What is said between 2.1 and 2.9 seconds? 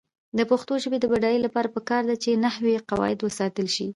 چې نحوي